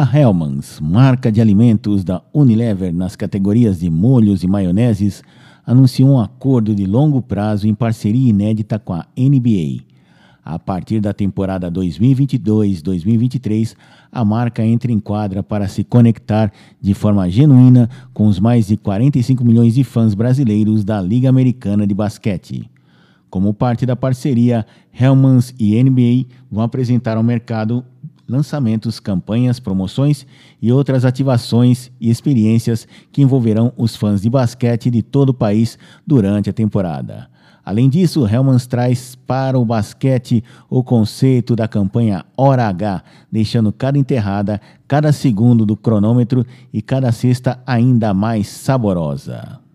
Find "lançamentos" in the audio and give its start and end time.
28.28-29.00